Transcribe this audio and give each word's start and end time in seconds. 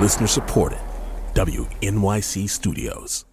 Listener 0.00 0.26
supported. 0.26 0.78
WNYC 1.34 2.48
Studios. 2.48 3.26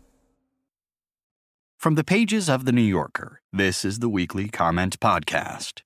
From 1.78 1.96
the 1.96 2.04
pages 2.04 2.50
of 2.50 2.66
The 2.66 2.74
New 2.74 2.82
Yorker, 2.82 3.40
this 3.54 3.86
is 3.86 4.00
the 4.00 4.10
weekly 4.10 4.50
comment 4.50 5.00
podcast. 5.00 5.84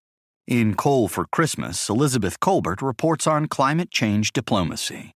In 0.47 0.73
Coal 0.73 1.07
for 1.07 1.27
Christmas, 1.31 1.87
Elizabeth 1.87 2.39
Kolbert 2.39 2.81
reports 2.81 3.27
on 3.27 3.45
climate 3.45 3.91
change 3.91 4.33
diplomacy. 4.33 5.13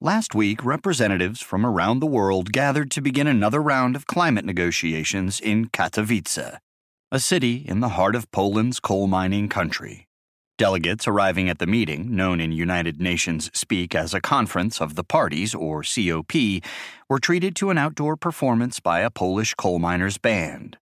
Last 0.00 0.34
week, 0.34 0.64
representatives 0.64 1.42
from 1.42 1.66
around 1.66 2.00
the 2.00 2.06
world 2.06 2.52
gathered 2.52 2.90
to 2.92 3.02
begin 3.02 3.26
another 3.26 3.60
round 3.60 3.96
of 3.96 4.06
climate 4.06 4.46
negotiations 4.46 5.40
in 5.40 5.66
Katowice, 5.66 6.56
a 7.12 7.20
city 7.20 7.56
in 7.68 7.80
the 7.80 7.90
heart 7.90 8.14
of 8.14 8.30
Poland's 8.30 8.80
coal 8.80 9.06
mining 9.06 9.50
country. 9.50 10.06
Delegates 10.60 11.08
arriving 11.08 11.48
at 11.48 11.58
the 11.58 11.66
meeting, 11.66 12.14
known 12.14 12.38
in 12.38 12.52
United 12.52 13.00
Nations 13.00 13.50
speak 13.54 13.94
as 13.94 14.12
a 14.12 14.20
Conference 14.20 14.78
of 14.78 14.94
the 14.94 15.02
Parties, 15.02 15.54
or 15.54 15.82
COP, 15.82 16.34
were 17.08 17.18
treated 17.18 17.56
to 17.56 17.70
an 17.70 17.78
outdoor 17.78 18.14
performance 18.14 18.78
by 18.78 19.00
a 19.00 19.08
Polish 19.08 19.54
coal 19.54 19.78
miners' 19.78 20.18
band. 20.18 20.76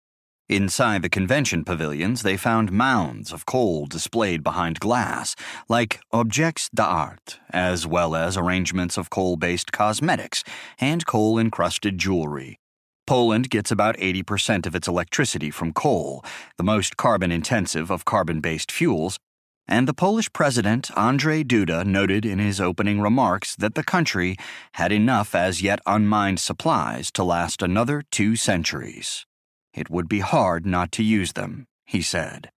Inside 0.48 1.02
the 1.02 1.08
convention 1.08 1.62
pavilions, 1.62 2.22
they 2.22 2.36
found 2.36 2.72
mounds 2.72 3.32
of 3.32 3.46
coal 3.46 3.86
displayed 3.86 4.42
behind 4.42 4.80
glass, 4.80 5.36
like 5.68 6.00
objets 6.12 6.68
d'art, 6.74 7.38
as 7.50 7.86
well 7.86 8.16
as 8.16 8.36
arrangements 8.36 8.98
of 8.98 9.10
coal 9.10 9.36
based 9.36 9.70
cosmetics 9.70 10.42
and 10.80 11.06
coal 11.06 11.38
encrusted 11.38 11.98
jewelry. 11.98 12.58
Poland 13.06 13.48
gets 13.48 13.70
about 13.70 13.96
80% 13.98 14.66
of 14.66 14.74
its 14.74 14.88
electricity 14.88 15.52
from 15.52 15.72
coal, 15.72 16.24
the 16.56 16.64
most 16.64 16.96
carbon 16.96 17.30
intensive 17.30 17.92
of 17.92 18.04
carbon 18.04 18.40
based 18.40 18.72
fuels, 18.72 19.20
and 19.68 19.86
the 19.86 19.94
Polish 19.94 20.32
president, 20.32 20.88
Andrzej 20.96 21.44
Duda, 21.44 21.84
noted 21.84 22.24
in 22.24 22.38
his 22.38 22.60
opening 22.60 23.00
remarks 23.00 23.54
that 23.56 23.74
the 23.74 23.84
country 23.84 24.36
had 24.72 24.90
enough 24.90 25.34
as 25.34 25.60
yet 25.60 25.80
unmined 25.86 26.40
supplies 26.40 27.12
to 27.12 27.22
last 27.22 27.62
another 27.62 28.02
two 28.10 28.34
centuries. 28.34 29.26
It 29.74 29.90
would 29.90 30.08
be 30.08 30.20
hard 30.20 30.64
not 30.64 30.90
to 30.92 31.02
use 31.02 31.34
them, 31.34 31.66
he 31.84 32.00
said. 32.00 32.50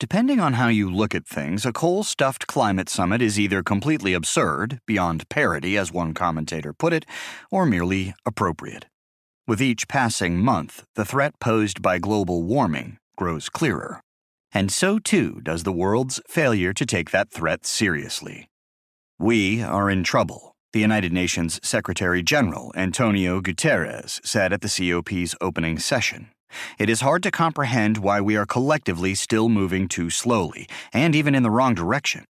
Depending 0.00 0.40
on 0.40 0.54
how 0.54 0.68
you 0.68 0.90
look 0.90 1.14
at 1.14 1.26
things, 1.26 1.66
a 1.66 1.72
coal 1.72 2.04
stuffed 2.04 2.46
climate 2.46 2.88
summit 2.88 3.20
is 3.20 3.38
either 3.38 3.62
completely 3.62 4.14
absurd, 4.14 4.80
beyond 4.86 5.28
parody, 5.28 5.76
as 5.76 5.92
one 5.92 6.14
commentator 6.14 6.72
put 6.72 6.92
it, 6.92 7.04
or 7.50 7.66
merely 7.66 8.14
appropriate. 8.24 8.86
With 9.46 9.60
each 9.60 9.88
passing 9.88 10.38
month, 10.38 10.84
the 10.94 11.04
threat 11.04 11.40
posed 11.40 11.82
by 11.82 11.98
global 11.98 12.44
warming 12.44 12.98
grows 13.16 13.48
clearer. 13.48 14.00
And 14.52 14.72
so 14.72 14.98
too 14.98 15.40
does 15.42 15.62
the 15.62 15.72
world's 15.72 16.20
failure 16.26 16.72
to 16.72 16.86
take 16.86 17.10
that 17.10 17.30
threat 17.30 17.66
seriously. 17.66 18.48
We 19.18 19.62
are 19.62 19.90
in 19.90 20.04
trouble, 20.04 20.54
the 20.72 20.80
United 20.80 21.12
Nations 21.12 21.60
Secretary 21.62 22.22
General 22.22 22.72
Antonio 22.76 23.40
Guterres 23.40 24.20
said 24.24 24.52
at 24.52 24.60
the 24.60 24.68
COP's 24.68 25.34
opening 25.40 25.78
session. 25.78 26.30
It 26.78 26.88
is 26.88 27.02
hard 27.02 27.22
to 27.24 27.30
comprehend 27.30 27.98
why 27.98 28.20
we 28.20 28.36
are 28.36 28.46
collectively 28.46 29.14
still 29.14 29.48
moving 29.48 29.86
too 29.86 30.08
slowly, 30.08 30.66
and 30.92 31.14
even 31.14 31.34
in 31.34 31.42
the 31.42 31.50
wrong 31.50 31.74
direction. 31.74 32.24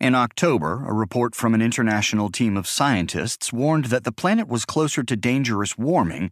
In 0.00 0.14
October, 0.14 0.84
a 0.86 0.92
report 0.92 1.34
from 1.34 1.54
an 1.54 1.62
international 1.62 2.30
team 2.30 2.56
of 2.56 2.66
scientists 2.66 3.52
warned 3.52 3.86
that 3.86 4.04
the 4.04 4.10
planet 4.10 4.48
was 4.48 4.64
closer 4.64 5.02
to 5.04 5.16
dangerous 5.16 5.76
warming 5.76 6.30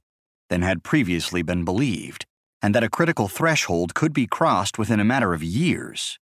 than 0.48 0.62
had 0.62 0.82
previously 0.82 1.42
been 1.42 1.64
believed 1.64 2.26
and 2.62 2.74
that 2.74 2.84
a 2.84 2.90
critical 2.90 3.28
threshold 3.28 3.94
could 3.94 4.12
be 4.12 4.26
crossed 4.26 4.78
within 4.78 5.00
a 5.00 5.04
matter 5.04 5.32
of 5.32 5.42
years. 5.42 6.18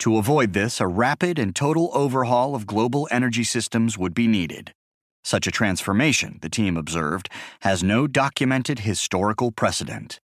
To 0.00 0.16
avoid 0.16 0.52
this, 0.52 0.80
a 0.80 0.86
rapid 0.86 1.38
and 1.38 1.54
total 1.54 1.90
overhaul 1.92 2.54
of 2.54 2.66
global 2.66 3.06
energy 3.10 3.44
systems 3.44 3.98
would 3.98 4.14
be 4.14 4.26
needed. 4.26 4.72
Such 5.22 5.46
a 5.46 5.50
transformation, 5.50 6.38
the 6.40 6.48
team 6.48 6.76
observed, 6.76 7.28
has 7.60 7.82
no 7.82 8.06
documented 8.06 8.80
historical 8.80 9.52
precedent. 9.52 10.18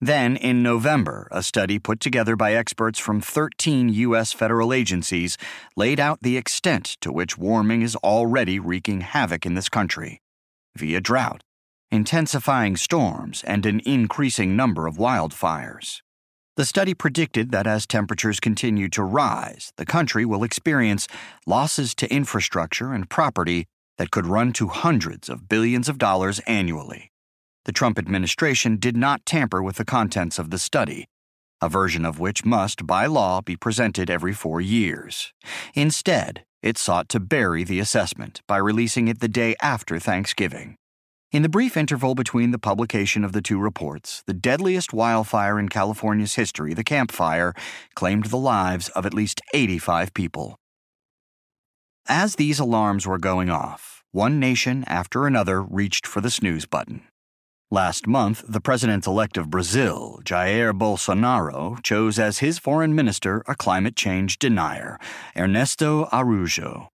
Then, 0.00 0.34
in 0.34 0.64
November, 0.64 1.28
a 1.30 1.44
study 1.44 1.78
put 1.78 2.00
together 2.00 2.34
by 2.34 2.54
experts 2.54 2.98
from 2.98 3.20
13 3.20 3.88
U.S. 3.90 4.32
federal 4.32 4.72
agencies 4.72 5.38
laid 5.76 6.00
out 6.00 6.22
the 6.22 6.36
extent 6.36 6.96
to 7.02 7.12
which 7.12 7.38
warming 7.38 7.82
is 7.82 7.94
already 7.96 8.58
wreaking 8.58 9.02
havoc 9.02 9.46
in 9.46 9.54
this 9.54 9.68
country 9.68 10.20
via 10.74 11.00
drought, 11.00 11.42
intensifying 11.92 12.76
storms, 12.76 13.44
and 13.44 13.66
an 13.66 13.80
increasing 13.84 14.56
number 14.56 14.86
of 14.86 14.96
wildfires. 14.96 16.00
The 16.56 16.64
study 16.64 16.94
predicted 16.94 17.50
that 17.52 17.66
as 17.66 17.86
temperatures 17.86 18.40
continue 18.40 18.88
to 18.90 19.02
rise, 19.02 19.72
the 19.76 19.86
country 19.86 20.24
will 20.24 20.42
experience 20.42 21.06
losses 21.46 21.94
to 21.96 22.12
infrastructure 22.12 22.92
and 22.92 23.08
property 23.08 23.66
that 23.98 24.10
could 24.10 24.26
run 24.26 24.52
to 24.54 24.68
hundreds 24.68 25.28
of 25.28 25.48
billions 25.48 25.88
of 25.88 25.98
dollars 25.98 26.40
annually. 26.40 27.10
The 27.64 27.72
Trump 27.72 27.98
administration 27.98 28.76
did 28.78 28.96
not 28.96 29.24
tamper 29.24 29.62
with 29.62 29.76
the 29.76 29.84
contents 29.84 30.38
of 30.38 30.50
the 30.50 30.58
study, 30.58 31.06
a 31.60 31.68
version 31.68 32.04
of 32.04 32.18
which 32.18 32.44
must, 32.44 32.86
by 32.86 33.06
law, 33.06 33.40
be 33.40 33.56
presented 33.56 34.10
every 34.10 34.32
four 34.32 34.60
years. 34.60 35.32
Instead, 35.74 36.44
it 36.62 36.78
sought 36.78 37.08
to 37.10 37.20
bury 37.20 37.64
the 37.64 37.80
assessment 37.80 38.40
by 38.48 38.56
releasing 38.56 39.08
it 39.08 39.20
the 39.20 39.28
day 39.28 39.54
after 39.62 39.98
Thanksgiving. 39.98 40.76
In 41.32 41.40
the 41.40 41.48
brief 41.48 41.78
interval 41.78 42.14
between 42.14 42.50
the 42.50 42.58
publication 42.58 43.24
of 43.24 43.32
the 43.32 43.40
two 43.40 43.58
reports, 43.58 44.22
the 44.26 44.34
deadliest 44.34 44.92
wildfire 44.92 45.58
in 45.58 45.70
California's 45.70 46.34
history, 46.34 46.74
the 46.74 46.84
Camp 46.84 47.10
Fire, 47.10 47.54
claimed 47.94 48.26
the 48.26 48.36
lives 48.36 48.90
of 48.90 49.06
at 49.06 49.14
least 49.14 49.40
85 49.54 50.12
people. 50.12 50.58
As 52.06 52.36
these 52.36 52.58
alarms 52.58 53.06
were 53.06 53.16
going 53.16 53.48
off, 53.48 54.04
one 54.10 54.38
nation 54.38 54.84
after 54.86 55.26
another 55.26 55.62
reached 55.62 56.06
for 56.06 56.20
the 56.20 56.30
snooze 56.30 56.66
button. 56.66 57.00
Last 57.70 58.06
month, 58.06 58.44
the 58.46 58.60
president 58.60 59.06
elect 59.06 59.38
of 59.38 59.48
Brazil, 59.48 60.20
Jair 60.24 60.78
Bolsonaro, 60.78 61.82
chose 61.82 62.18
as 62.18 62.40
his 62.40 62.58
foreign 62.58 62.94
minister 62.94 63.42
a 63.48 63.54
climate 63.54 63.96
change 63.96 64.38
denier, 64.38 64.98
Ernesto 65.34 66.04
Araújo. 66.12 66.88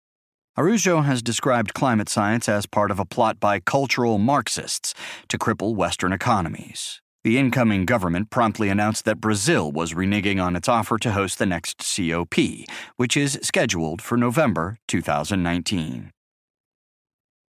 Araújo 0.58 1.04
has 1.04 1.22
described 1.22 1.72
climate 1.72 2.08
science 2.08 2.48
as 2.48 2.66
part 2.66 2.90
of 2.90 2.98
a 2.98 3.04
plot 3.04 3.38
by 3.38 3.60
cultural 3.60 4.18
Marxists 4.18 4.92
to 5.28 5.38
cripple 5.38 5.76
Western 5.76 6.12
economies. 6.12 7.00
The 7.22 7.38
incoming 7.38 7.86
government 7.86 8.30
promptly 8.30 8.68
announced 8.68 9.04
that 9.04 9.20
Brazil 9.20 9.70
was 9.70 9.94
reneging 9.94 10.42
on 10.42 10.56
its 10.56 10.68
offer 10.68 10.98
to 10.98 11.12
host 11.12 11.38
the 11.38 11.46
next 11.46 11.78
COP, 11.78 12.34
which 12.96 13.16
is 13.16 13.38
scheduled 13.40 14.02
for 14.02 14.18
November 14.18 14.78
2019. 14.88 16.10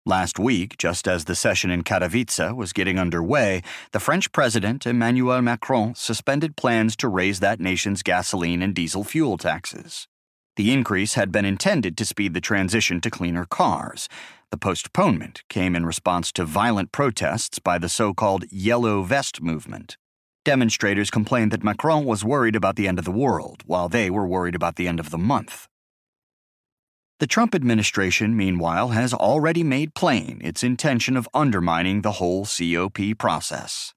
Last 0.05 0.39
week, 0.39 0.77
just 0.77 1.05
as 1.05 1.25
the 1.25 1.35
session 1.35 1.71
in 1.71 1.83
Katowice 1.83 2.55
was 2.55 2.71
getting 2.71 2.97
underway, 2.97 3.63
the 3.91 3.99
French 3.99 4.31
President 4.31 4.87
Emmanuel 4.87 5.41
Macron 5.41 5.93
suspended 5.95 6.55
plans 6.55 6.95
to 6.95 7.09
raise 7.09 7.41
that 7.41 7.59
nation's 7.59 8.01
gasoline 8.01 8.61
and 8.61 8.73
diesel 8.73 9.03
fuel 9.03 9.37
taxes. 9.37 10.07
The 10.55 10.71
increase 10.71 11.15
had 11.15 11.31
been 11.31 11.45
intended 11.45 11.97
to 11.97 12.05
speed 12.05 12.35
the 12.35 12.41
transition 12.41 13.01
to 13.01 13.09
cleaner 13.09 13.45
cars. 13.45 14.07
The 14.51 14.57
postponement 14.57 15.41
came 15.49 15.75
in 15.75 15.83
response 15.83 16.31
to 16.33 16.45
violent 16.45 16.91
protests 16.91 17.57
by 17.57 17.79
the 17.79 17.89
so 17.89 18.13
called 18.13 18.45
Yellow 18.51 19.01
Vest 19.01 19.41
movement. 19.41 19.97
Demonstrators 20.45 21.09
complained 21.09 21.51
that 21.51 21.63
Macron 21.63 22.05
was 22.05 22.23
worried 22.23 22.55
about 22.55 22.75
the 22.75 22.87
end 22.87 22.99
of 22.99 23.05
the 23.05 23.11
world, 23.11 23.63
while 23.65 23.89
they 23.89 24.11
were 24.11 24.27
worried 24.27 24.53
about 24.53 24.75
the 24.75 24.87
end 24.87 24.99
of 24.99 25.09
the 25.09 25.17
month. 25.17 25.67
The 27.19 27.27
Trump 27.27 27.55
administration, 27.55 28.35
meanwhile, 28.37 28.89
has 28.89 29.13
already 29.13 29.63
made 29.63 29.95
plain 29.95 30.39
its 30.43 30.63
intention 30.63 31.17
of 31.17 31.29
undermining 31.33 32.01
the 32.01 32.13
whole 32.13 32.45
COP 32.45 33.17
process. 33.17 33.93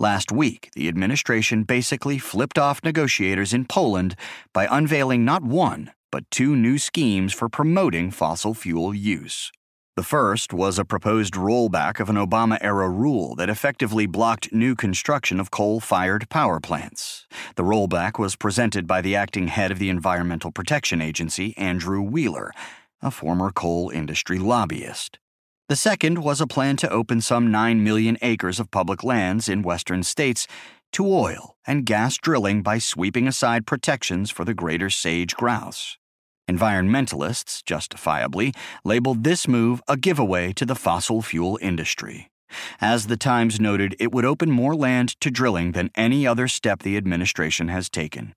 Last 0.00 0.32
week, 0.32 0.70
the 0.74 0.88
administration 0.88 1.62
basically 1.64 2.18
flipped 2.18 2.58
off 2.58 2.82
negotiators 2.82 3.52
in 3.52 3.66
Poland 3.66 4.16
by 4.52 4.66
unveiling 4.70 5.24
not 5.24 5.44
one, 5.44 5.92
but 6.10 6.30
two 6.30 6.56
new 6.56 6.78
schemes 6.78 7.32
for 7.32 7.48
promoting 7.48 8.10
fossil 8.10 8.54
fuel 8.54 8.94
use. 8.94 9.50
The 9.96 10.02
first 10.04 10.52
was 10.52 10.78
a 10.78 10.84
proposed 10.84 11.34
rollback 11.34 12.00
of 12.00 12.08
an 12.08 12.16
Obama 12.16 12.56
era 12.60 12.88
rule 12.88 13.34
that 13.34 13.50
effectively 13.50 14.06
blocked 14.06 14.52
new 14.52 14.74
construction 14.74 15.38
of 15.38 15.50
coal 15.50 15.80
fired 15.80 16.28
power 16.30 16.58
plants. 16.60 17.26
The 17.56 17.64
rollback 17.64 18.18
was 18.18 18.36
presented 18.36 18.86
by 18.86 19.02
the 19.02 19.14
acting 19.14 19.48
head 19.48 19.70
of 19.70 19.78
the 19.78 19.90
Environmental 19.90 20.52
Protection 20.52 21.02
Agency, 21.02 21.54
Andrew 21.58 22.00
Wheeler, 22.00 22.52
a 23.02 23.10
former 23.10 23.50
coal 23.50 23.90
industry 23.90 24.38
lobbyist. 24.38 25.18
The 25.68 25.76
second 25.76 26.18
was 26.24 26.40
a 26.40 26.46
plan 26.46 26.76
to 26.78 26.90
open 26.90 27.20
some 27.20 27.50
9 27.50 27.84
million 27.84 28.16
acres 28.22 28.58
of 28.58 28.70
public 28.70 29.04
lands 29.04 29.48
in 29.48 29.62
western 29.62 30.02
states 30.02 30.46
to 30.92 31.06
oil 31.06 31.56
and 31.66 31.86
gas 31.86 32.16
drilling 32.16 32.62
by 32.62 32.78
sweeping 32.78 33.28
aside 33.28 33.66
protections 33.66 34.30
for 34.30 34.44
the 34.44 34.54
greater 34.54 34.90
sage 34.90 35.34
grouse. 35.36 35.96
Environmentalists, 36.50 37.62
justifiably, 37.64 38.52
labeled 38.84 39.22
this 39.22 39.46
move 39.46 39.80
a 39.86 39.96
giveaway 39.96 40.52
to 40.54 40.66
the 40.66 40.74
fossil 40.74 41.22
fuel 41.22 41.58
industry. 41.62 42.28
As 42.80 43.06
the 43.06 43.16
Times 43.16 43.60
noted, 43.60 43.94
it 44.00 44.10
would 44.12 44.24
open 44.24 44.50
more 44.50 44.74
land 44.74 45.20
to 45.20 45.30
drilling 45.30 45.72
than 45.72 45.90
any 45.94 46.26
other 46.26 46.48
step 46.48 46.82
the 46.82 46.96
administration 46.96 47.68
has 47.68 47.88
taken. 47.88 48.34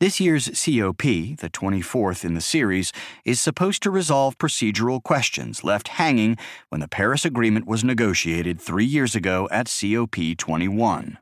This 0.00 0.20
year's 0.20 0.46
COP, 0.46 1.02
the 1.02 1.50
24th 1.50 2.24
in 2.24 2.34
the 2.34 2.40
series, 2.40 2.92
is 3.24 3.40
supposed 3.40 3.82
to 3.84 3.90
resolve 3.90 4.36
procedural 4.36 5.02
questions 5.02 5.64
left 5.64 5.88
hanging 5.88 6.36
when 6.68 6.80
the 6.80 6.88
Paris 6.88 7.24
Agreement 7.24 7.66
was 7.66 7.84
negotiated 7.84 8.60
three 8.60 8.84
years 8.84 9.14
ago 9.14 9.48
at 9.50 9.74
COP 9.80 10.16
21. 10.36 11.18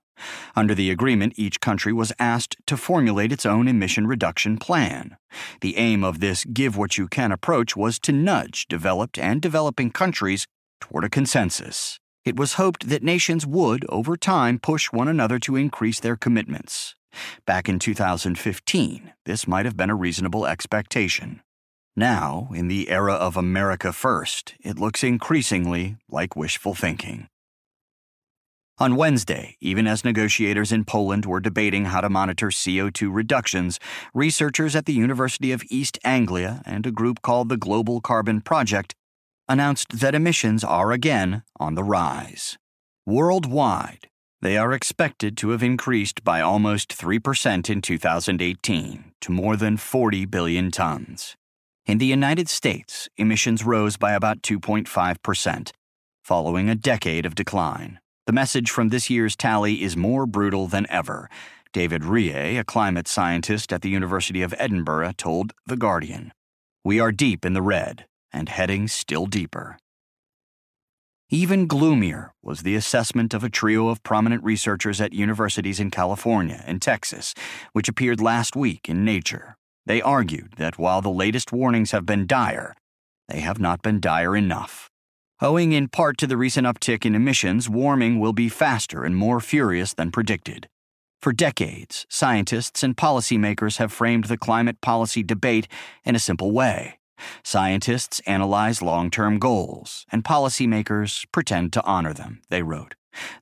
Under 0.57 0.75
the 0.75 0.91
agreement, 0.91 1.35
each 1.37 1.61
country 1.61 1.93
was 1.93 2.13
asked 2.19 2.57
to 2.67 2.77
formulate 2.77 3.33
its 3.33 3.45
own 3.45 3.69
emission 3.69 4.07
reduction 4.07 4.57
plan. 4.57 5.17
The 5.61 5.77
aim 5.77 6.05
of 6.05 6.21
this 6.21 6.45
give 6.45 6.77
what 6.77 6.97
you 6.97 7.09
can 7.09 7.33
approach 7.33 7.77
was 7.77 7.99
to 8.01 8.13
nudge 8.13 8.67
developed 8.69 9.19
and 9.19 9.43
developing 9.43 9.91
countries 9.91 10.47
toward 10.81 11.05
a 11.05 11.11
consensus. 11.11 11.99
It 12.25 12.37
was 12.37 12.55
hoped 12.55 12.89
that 12.89 13.03
nations 13.03 13.47
would, 13.47 13.85
over 13.89 14.17
time, 14.17 14.59
push 14.59 14.93
one 14.93 15.09
another 15.09 15.39
to 15.41 15.57
increase 15.57 16.01
their 16.01 16.17
commitments. 16.17 16.95
Back 17.47 17.69
in 17.69 17.79
2015, 17.79 19.13
this 19.25 19.47
might 19.47 19.67
have 19.67 19.77
been 19.77 19.91
a 19.91 19.95
reasonable 19.95 20.47
expectation. 20.47 21.43
Now, 21.97 22.49
in 22.53 22.69
the 22.69 22.89
era 22.89 23.15
of 23.15 23.37
America 23.37 23.93
First, 23.93 24.55
it 24.61 24.79
looks 24.79 25.05
increasingly 25.05 25.97
like 26.09 26.35
wishful 26.35 26.75
thinking. 26.75 27.29
On 28.79 28.97
Wednesday, 28.97 29.57
even 29.61 29.87
as 29.87 30.05
negotiators 30.05 30.73
in 30.73 30.85
Poland 30.85 31.27
were 31.27 31.39
debating 31.39 31.85
how 31.85 32.01
to 32.01 32.09
monitor 32.11 32.49
CO2 32.49 33.09
reductions, 33.15 33.79
researchers 34.13 34.75
at 34.75 34.87
the 34.87 34.93
University 34.93 35.53
of 35.53 35.63
East 35.71 35.97
Anglia 36.03 36.61
and 36.67 36.85
a 36.85 36.91
group 36.91 37.23
called 37.23 37.49
the 37.49 37.57
Global 37.57 38.01
Carbon 38.01 38.41
Project 38.41 38.97
announced 39.49 40.01
that 40.01 40.17
emissions 40.17 40.65
are 40.65 40.91
again 40.91 41.45
on 41.61 41.77
the 41.77 41.85
rise. 41.85 42.59
Worldwide, 43.07 44.09
they 44.43 44.57
are 44.57 44.73
expected 44.73 45.37
to 45.37 45.51
have 45.51 45.63
increased 45.63 46.25
by 46.25 46.41
almost 46.41 46.99
3% 46.99 47.71
in 47.71 47.81
2018 47.81 49.13
to 49.21 49.33
more 49.33 49.57
than 49.57 49.77
40 49.77 50.25
billion 50.25 50.73
tons. 50.73 51.37
In 51.87 51.99
the 51.99 52.07
United 52.07 52.49
States, 52.49 53.09
emissions 53.17 53.65
rose 53.65 53.97
by 53.97 54.15
about 54.15 54.43
2.5%, 54.43 55.71
following 56.25 56.69
a 56.69 56.75
decade 56.75 57.25
of 57.25 57.37
decline. 57.37 58.01
The 58.27 58.33
message 58.33 58.71
from 58.71 58.89
this 58.89 59.11
year's 59.11 59.37
tally 59.37 59.83
is 59.83 59.99
more 59.99 60.25
brutal 60.25 60.67
than 60.67 60.87
ever. 60.89 61.29
David 61.75 62.03
Reay, 62.03 62.59
a 62.59 62.65
climate 62.65 63.07
scientist 63.07 63.71
at 63.71 63.83
the 63.83 63.91
University 63.91 64.41
of 64.41 64.55
Edinburgh, 64.57 65.13
told 65.19 65.53
The 65.67 65.77
Guardian 65.77 66.33
We 66.83 66.99
are 67.01 67.13
deep 67.13 67.45
in 67.45 67.53
the 67.53 67.61
red 67.61 68.07
and 68.33 68.49
heading 68.49 68.89
still 68.89 69.27
deeper. 69.27 69.77
Even 71.29 71.67
gloomier 71.67 72.33
was 72.43 72.63
the 72.63 72.77
assessment 72.77 73.35
of 73.35 73.45
a 73.45 73.51
trio 73.51 73.89
of 73.89 74.03
prominent 74.03 74.43
researchers 74.43 75.01
at 75.01 75.13
universities 75.13 75.81
in 75.81 75.91
California 75.91 76.63
and 76.67 76.81
Texas, 76.81 77.35
which 77.73 77.89
appeared 77.89 78.21
last 78.21 78.57
week 78.57 78.89
in 78.89 79.05
Nature. 79.05 79.57
They 79.85 80.01
argued 80.01 80.55
that 80.57 80.79
while 80.79 81.03
the 81.03 81.11
latest 81.11 81.53
warnings 81.53 81.91
have 81.91 82.07
been 82.07 82.27
dire, 82.27 82.75
they 83.29 83.41
have 83.41 83.59
not 83.59 83.83
been 83.83 84.01
dire 84.01 84.35
enough. 84.35 84.89
Owing 85.45 85.73
in 85.73 85.89
part 85.89 86.17
to 86.19 86.27
the 86.27 86.39
recent 86.39 86.67
uptick 86.67 87.05
in 87.05 87.15
emissions, 87.15 87.69
warming 87.69 88.19
will 88.19 88.33
be 88.33 88.49
faster 88.49 89.05
and 89.05 89.15
more 89.15 89.41
furious 89.41 89.93
than 89.93 90.11
predicted. 90.11 90.71
For 91.21 91.35
decades, 91.35 92.07
scientists 92.09 92.83
and 92.83 92.97
policymakers 92.97 93.77
have 93.77 93.93
framed 93.93 94.25
the 94.25 94.39
climate 94.39 94.81
policy 94.81 95.23
debate 95.23 95.69
in 96.03 96.17
a 96.17 96.19
simple 96.19 96.51
way. 96.51 96.99
Scientists 97.43 98.23
analyze 98.27 98.81
long 98.81 99.11
term 99.11 99.39
goals, 99.39 100.07
and 100.11 100.25
policymakers 100.25 101.27
pretend 101.31 101.75
to 101.75 101.85
honor 101.85 102.15
them, 102.15 102.41
they 102.49 102.63
wrote. 102.63 102.95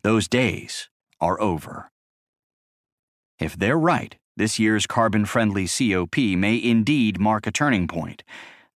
Those 0.02 0.26
days 0.26 0.88
are 1.20 1.40
over. 1.40 1.92
If 3.38 3.56
they're 3.56 3.78
right, 3.78 4.16
this 4.36 4.58
year's 4.58 4.88
carbon 4.88 5.24
friendly 5.24 5.68
COP 5.68 6.16
may 6.16 6.60
indeed 6.60 7.20
mark 7.20 7.46
a 7.46 7.52
turning 7.52 7.86
point 7.86 8.24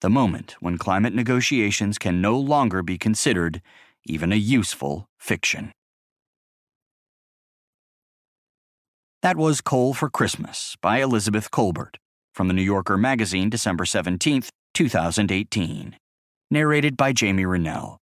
the 0.00 0.10
moment 0.10 0.56
when 0.60 0.78
climate 0.78 1.14
negotiations 1.14 1.98
can 1.98 2.20
no 2.20 2.38
longer 2.38 2.82
be 2.82 2.98
considered 2.98 3.62
even 4.04 4.32
a 4.32 4.36
useful 4.36 5.08
fiction. 5.18 5.72
That 9.22 9.36
was 9.36 9.60
Coal 9.60 9.94
for 9.94 10.08
Christmas 10.08 10.76
by 10.80 11.02
Elizabeth 11.02 11.50
Kolbert 11.50 11.96
from 12.32 12.48
the 12.48 12.54
New 12.54 12.62
Yorker 12.62 12.96
magazine, 12.96 13.50
December 13.50 13.84
17, 13.84 14.42
2018. 14.74 15.96
Narrated 16.50 16.96
by 16.96 17.12
Jamie 17.12 17.46
Rennell. 17.46 17.98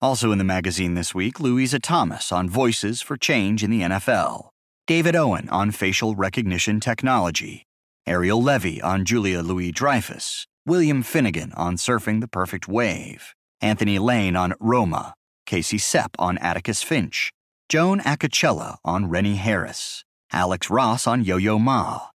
Also 0.00 0.32
in 0.32 0.38
the 0.38 0.44
magazine 0.44 0.94
this 0.94 1.14
week, 1.14 1.40
Louisa 1.40 1.78
Thomas 1.78 2.30
on 2.30 2.48
Voices 2.48 3.02
for 3.02 3.16
Change 3.16 3.64
in 3.64 3.70
the 3.70 3.82
NFL, 3.82 4.48
David 4.86 5.16
Owen 5.16 5.48
on 5.48 5.70
facial 5.70 6.14
recognition 6.14 6.78
technology, 6.78 7.64
Ariel 8.06 8.42
Levy 8.42 8.80
on 8.80 9.04
Julia 9.04 9.40
Louis 9.40 9.72
Dreyfus, 9.72 10.46
William 10.66 11.02
Finnegan 11.02 11.52
on 11.58 11.76
Surfing 11.76 12.22
the 12.22 12.28
Perfect 12.28 12.66
Wave, 12.66 13.34
Anthony 13.60 13.98
Lane 13.98 14.34
on 14.34 14.54
Roma, 14.58 15.12
Casey 15.44 15.76
Cep 15.76 16.12
on 16.18 16.38
Atticus 16.38 16.82
Finch, 16.82 17.30
Joan 17.68 18.00
Acocella 18.00 18.78
on 18.82 19.10
Rennie 19.10 19.36
Harris, 19.36 20.04
Alex 20.32 20.70
Ross 20.70 21.06
on 21.06 21.22
Yo 21.22 21.36
Yo 21.36 21.58
Ma, 21.58 22.06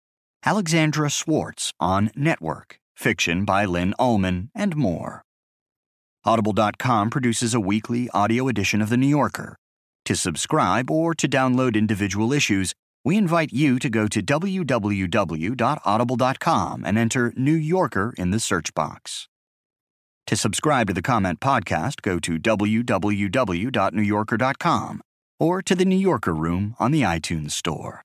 Alexandra 0.44 1.12
Schwartz 1.12 1.72
on 1.80 2.10
Network, 2.16 2.80
fiction 2.96 3.46
by 3.46 3.66
Linn 3.66 3.94
Ullmann, 4.00 4.50
and 4.56 4.76
more. 4.76 5.22
Audible.com 6.26 7.12
produces 7.12 7.54
a 7.54 7.60
weekly 7.60 8.10
audio 8.16 8.48
edition 8.48 8.82
of 8.82 8.90
The 8.90 8.98
New 8.98 9.06
Yorker. 9.06 9.58
To 10.06 10.16
subscribe 10.16 10.90
or 10.90 11.14
to 11.14 11.28
download 11.28 11.76
individual 11.76 12.34
issues, 12.34 12.74
we 13.04 13.18
invite 13.18 13.52
you 13.54 13.80
to 13.80 13.90
go 13.90 14.08
to 14.08 14.22
www.audible.com 14.22 16.84
and 16.86 16.98
enter 16.98 17.34
New 17.36 17.54
Yorker 17.54 18.14
in 18.18 18.32
the 18.32 18.40
search 18.40 18.74
box. 18.74 19.28
To 20.28 20.36
subscribe 20.36 20.88
to 20.88 20.94
the 20.94 21.02
Comment 21.02 21.40
Podcast, 21.40 22.02
go 22.02 22.20
to 22.20 22.38
www.newyorker.com 22.38 25.02
or 25.40 25.62
to 25.62 25.76
the 25.76 25.86
New 25.86 25.96
Yorker 25.96 26.34
Room 26.34 26.76
on 26.80 26.92
the 26.92 27.02
iTunes 27.02 27.52
Store. 27.52 28.04